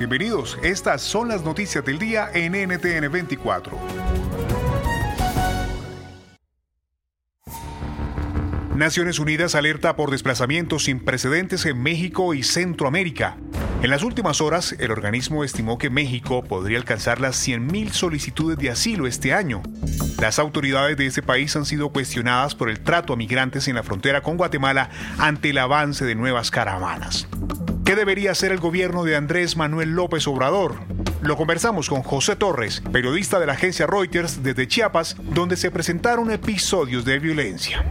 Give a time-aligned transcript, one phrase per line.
[0.00, 0.58] Bienvenidos.
[0.64, 3.78] Estas son las noticias del día en NTN 24.
[8.74, 13.36] Naciones Unidas alerta por desplazamientos sin precedentes en México y Centroamérica.
[13.82, 18.70] En las últimas horas, el organismo estimó que México podría alcanzar las 100.000 solicitudes de
[18.70, 19.62] asilo este año.
[20.20, 23.84] Las autoridades de ese país han sido cuestionadas por el trato a migrantes en la
[23.84, 27.28] frontera con Guatemala ante el avance de nuevas caravanas.
[27.90, 30.76] ¿Qué debería hacer el gobierno de Andrés Manuel López Obrador?
[31.22, 36.30] Lo conversamos con José Torres, periodista de la agencia Reuters desde Chiapas, donde se presentaron
[36.30, 37.84] episodios de violencia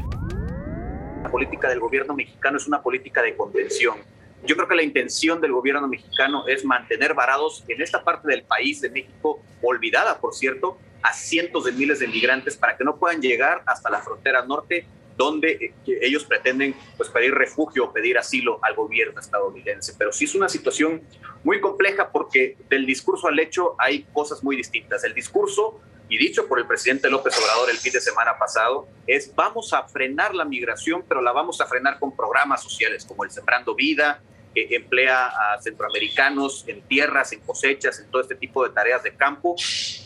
[1.22, 3.97] la política del gobierno mexicano es una política de contención.
[4.45, 8.44] Yo creo que la intención del gobierno mexicano es mantener varados en esta parte del
[8.44, 12.95] país de México, olvidada por cierto, a cientos de miles de migrantes para que no
[12.95, 14.86] puedan llegar hasta la frontera norte
[15.20, 19.94] donde eh, ellos pretenden pues, pedir refugio o pedir asilo al gobierno estadounidense.
[19.98, 21.02] Pero sí es una situación
[21.44, 25.03] muy compleja porque del discurso al hecho hay cosas muy distintas.
[25.03, 29.36] El discurso y dicho por el presidente López Obrador el fin de semana pasado, es
[29.36, 33.30] vamos a frenar la migración, pero la vamos a frenar con programas sociales como el
[33.30, 34.22] Sembrando Vida,
[34.53, 39.16] que emplea a centroamericanos en tierras, en cosechas, en todo este tipo de tareas de
[39.16, 39.56] campo,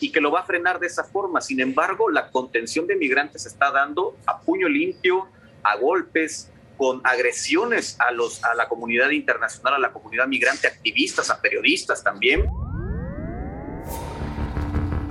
[0.00, 1.40] y que lo va a frenar de esa forma.
[1.40, 5.28] Sin embargo, la contención de migrantes se está dando a puño limpio,
[5.62, 11.30] a golpes, con agresiones a, los, a la comunidad internacional, a la comunidad migrante, activistas,
[11.30, 12.46] a periodistas también.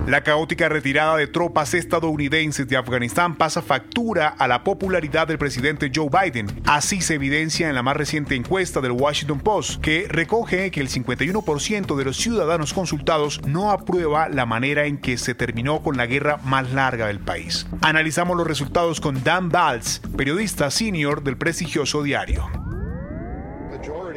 [0.06, 5.90] La caótica retirada de tropas estadounidenses de Afganistán pasa factura a la popularidad del presidente
[5.94, 6.46] Joe Biden.
[6.66, 10.90] Así se evidencia en la más reciente encuesta del Washington Post, que recoge que el
[10.90, 16.04] 51% de los ciudadanos consultados no aprueba la manera en que se terminó con la
[16.04, 17.66] guerra más larga del país.
[17.80, 22.46] Analizamos los resultados con Dan Balz, periodista senior del prestigioso diario.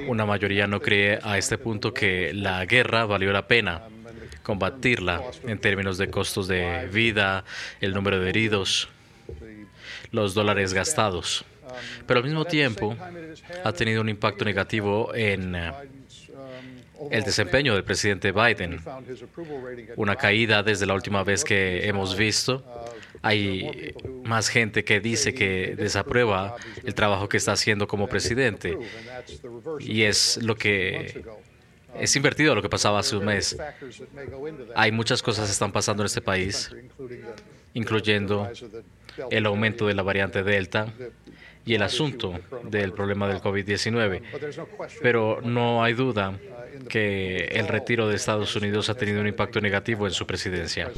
[0.09, 3.83] Una mayoría no cree a este punto que la guerra valió la pena
[4.47, 7.43] combatirla en términos de costos de vida,
[7.81, 8.87] el número de heridos,
[10.11, 11.43] los dólares gastados.
[12.05, 12.95] Pero al mismo tiempo
[13.65, 15.73] ha tenido un impacto negativo en eh,
[17.11, 18.79] el desempeño del presidente Biden.
[19.97, 22.63] Una caída desde la última vez que hemos visto.
[23.21, 23.93] Hay
[24.23, 28.77] más gente que dice que desaprueba el trabajo que está haciendo como presidente.
[29.81, 31.25] Y es lo que
[31.99, 33.57] es invertido lo que pasaba hace un mes.
[34.75, 36.71] Hay muchas cosas que están pasando en este país,
[37.73, 38.49] incluyendo
[39.29, 40.87] el aumento de la variante Delta
[41.65, 44.21] y el asunto del problema del COVID-19.
[45.01, 46.39] Pero no hay duda
[46.89, 50.91] que el retiro de Estados Unidos ha tenido un impacto negativo en su presidencia.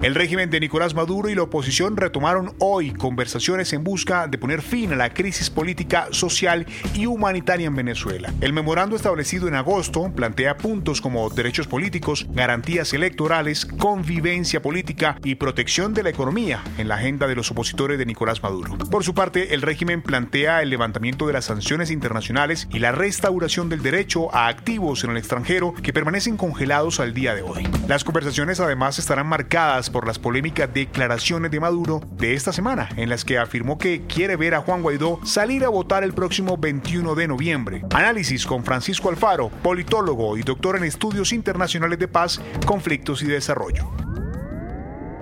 [0.00, 4.62] El régimen de Nicolás Maduro y la oposición retomaron hoy conversaciones en busca de poner
[4.62, 8.32] fin a la crisis política, social y humanitaria en Venezuela.
[8.40, 15.34] El memorando establecido en agosto plantea puntos como derechos políticos, garantías electorales, convivencia política y
[15.34, 18.78] protección de la economía en la agenda de los opositores de Nicolás Maduro.
[18.78, 23.68] Por su parte, el régimen plantea el levantamiento de las sanciones internacionales y la restauración
[23.68, 27.66] del derecho a activos en el extranjero que permanecen congelados al día de hoy.
[27.88, 33.08] Las conversaciones además estarán marcadas por las polémicas declaraciones de Maduro de esta semana, en
[33.08, 37.14] las que afirmó que quiere ver a Juan Guaidó salir a votar el próximo 21
[37.14, 37.82] de noviembre.
[37.92, 43.90] Análisis con Francisco Alfaro, politólogo y doctor en estudios internacionales de paz, conflictos y desarrollo.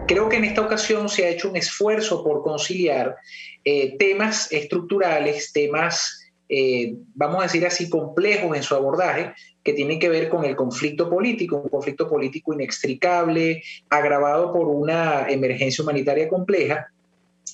[0.06, 3.16] Creo que en esta ocasión se ha hecho un esfuerzo por conciliar
[3.64, 9.32] eh, temas estructurales, temas eh, vamos a decir así, complejos en su abordaje,
[9.62, 15.28] que tienen que ver con el conflicto político, un conflicto político inextricable, agravado por una
[15.28, 16.86] emergencia humanitaria compleja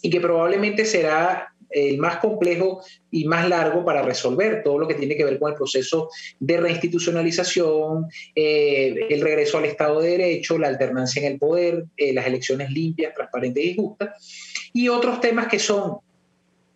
[0.03, 4.95] y que probablemente será el más complejo y más largo para resolver todo lo que
[4.95, 10.59] tiene que ver con el proceso de reinstitucionalización, eh, el regreso al Estado de Derecho,
[10.59, 15.49] la alternancia en el poder, eh, las elecciones limpias, transparentes y justas, y otros temas
[15.49, 15.99] que son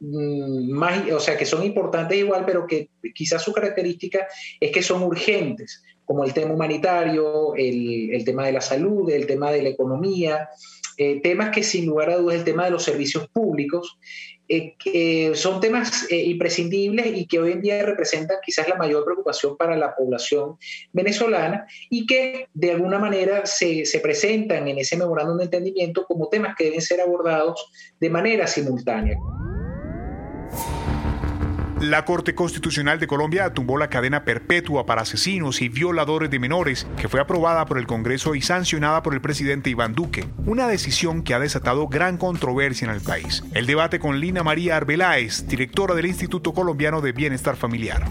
[0.00, 4.26] más, o sea, que son importantes igual, pero que quizás su característica
[4.60, 9.26] es que son urgentes, como el tema humanitario, el, el tema de la salud, el
[9.26, 10.48] tema de la economía,
[10.98, 13.98] eh, temas que sin lugar a dudas el tema de los servicios públicos
[14.48, 19.04] eh, que son temas eh, imprescindibles y que hoy en día representan quizás la mayor
[19.04, 20.56] preocupación para la población
[20.92, 26.28] venezolana y que de alguna manera se, se presentan en ese memorándum de entendimiento como
[26.28, 27.70] temas que deben ser abordados
[28.00, 29.18] de manera simultánea.
[31.80, 36.86] La Corte Constitucional de Colombia tumbó la cadena perpetua para asesinos y violadores de menores,
[36.96, 41.22] que fue aprobada por el Congreso y sancionada por el presidente Iván Duque, una decisión
[41.22, 43.44] que ha desatado gran controversia en el país.
[43.52, 48.04] El debate con Lina María Arbeláez, directora del Instituto Colombiano de Bienestar Familiar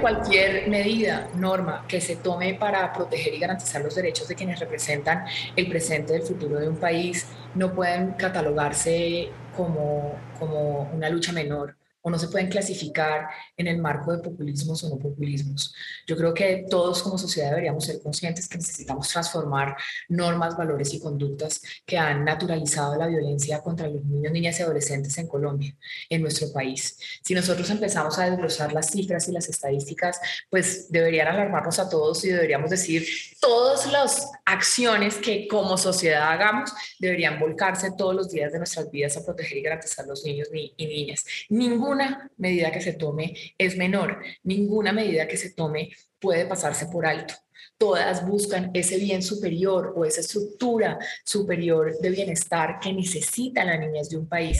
[0.00, 5.24] cualquier medida, norma que se tome para proteger y garantizar los derechos de quienes representan
[5.54, 11.30] el presente y el futuro de un país no pueden catalogarse como, como una lucha
[11.30, 15.74] menor o no se pueden clasificar en el marco de populismos o no populismos.
[16.06, 19.76] Yo creo que todos como sociedad deberíamos ser conscientes que necesitamos transformar
[20.08, 25.16] normas, valores y conductas que han naturalizado la violencia contra los niños, niñas y adolescentes
[25.18, 25.74] en Colombia,
[26.10, 26.98] en nuestro país.
[27.22, 30.20] Si nosotros empezamos a desglosar las cifras y las estadísticas,
[30.50, 33.06] pues deberían alarmarnos a todos y deberíamos decir
[33.40, 39.16] todas las acciones que como sociedad hagamos deberían volcarse todos los días de nuestras vidas
[39.16, 41.24] a proteger y garantizar los niños y niñas.
[41.48, 45.90] Ningún ninguna medida que se tome es menor, ninguna medida que se tome
[46.20, 47.34] puede pasarse por alto.
[47.78, 54.08] Todas buscan ese bien superior o esa estructura superior de bienestar que necesita la niñez
[54.08, 54.58] de un país.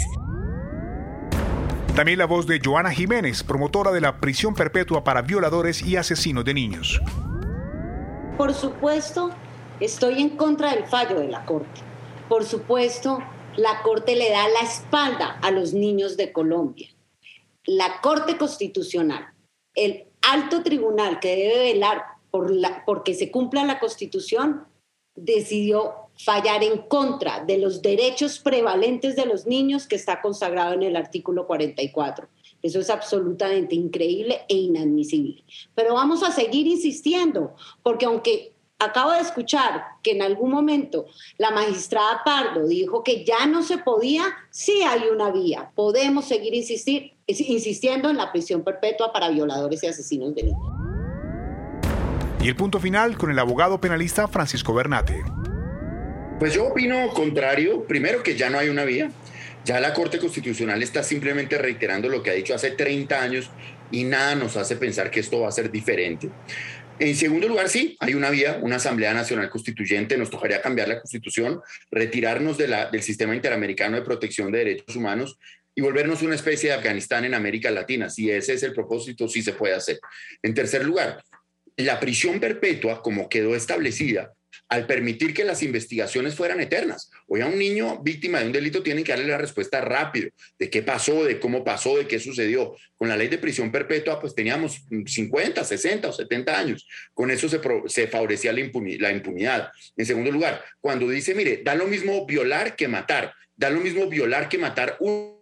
[1.94, 6.44] También la voz de Joana Jiménez, promotora de la prisión perpetua para violadores y asesinos
[6.44, 7.00] de niños.
[8.37, 9.31] Por supuesto,
[9.79, 11.81] estoy en contra del fallo de la Corte.
[12.29, 13.19] Por supuesto,
[13.56, 16.88] la Corte le da la espalda a los niños de Colombia
[17.67, 19.32] la Corte Constitucional,
[19.75, 24.67] el alto tribunal que debe velar por la, porque se cumpla la Constitución,
[25.14, 30.82] decidió fallar en contra de los derechos prevalentes de los niños que está consagrado en
[30.82, 32.29] el artículo 44.
[32.62, 35.44] Eso es absolutamente increíble e inadmisible.
[35.75, 38.53] Pero vamos a seguir insistiendo, porque aunque
[38.84, 41.06] acabo de escuchar que en algún momento
[41.38, 45.70] la magistrada Pardo dijo que ya no se podía, sí hay una vía.
[45.75, 50.61] Podemos seguir insistir, insistiendo en la prisión perpetua para violadores y asesinos de niños.
[52.43, 55.23] Y el punto final con el abogado penalista Francisco Bernate.
[56.40, 57.84] Pues yo opino contrario.
[57.84, 59.12] Primero que ya no hay una vía.
[59.64, 63.49] Ya la Corte Constitucional está simplemente reiterando lo que ha dicho hace 30 años
[63.93, 66.31] y nada nos hace pensar que esto va a ser diferente.
[66.99, 71.00] En segundo lugar, sí, hay una vía, una Asamblea Nacional Constituyente, nos tocaría cambiar la
[71.00, 71.61] Constitución,
[71.91, 75.39] retirarnos del sistema interamericano de protección de derechos humanos
[75.75, 78.11] y volvernos una especie de Afganistán en América Latina.
[78.11, 79.99] Si ese es el propósito, sí se puede hacer.
[80.43, 81.23] En tercer lugar,
[81.77, 84.33] la prisión perpetua, como quedó establecida,
[84.69, 87.10] al permitir que las investigaciones fueran eternas.
[87.26, 90.70] Hoy a un niño víctima de un delito tienen que darle la respuesta rápido de
[90.70, 92.75] qué pasó, de cómo pasó, de qué sucedió.
[92.96, 96.87] Con la ley de prisión perpetua, pues teníamos 50, 60 o 70 años.
[97.14, 99.72] Con eso se, favorecía la, impunidad.
[99.96, 104.08] En segundo lugar, cuando dice, mire, da lo mismo violar que matar, da lo mismo
[104.08, 105.42] violar que matar un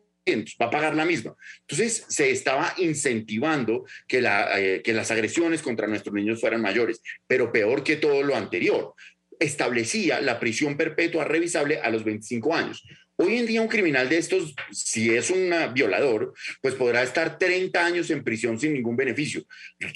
[0.60, 1.34] va a pagar la misma.
[1.62, 4.22] Entonces se estaba incentivando que,
[4.56, 8.94] eh, que las agresiones contra nuestros niños fueran mayores, pero peor que todo lo anterior,
[9.38, 12.84] establecía la prisión perpetua revisable a los 25 años.
[13.16, 16.32] Hoy en día un criminal de estos, si es un violador,
[16.62, 19.42] pues podrá estar 30 años en prisión sin ningún beneficio.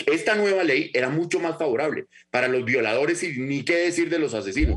[0.07, 4.19] Esta nueva ley era mucho más favorable para los violadores y ni qué decir de
[4.19, 4.77] los asesinos.